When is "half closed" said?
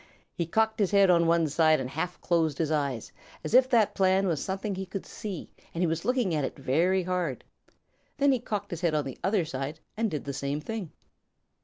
1.91-2.57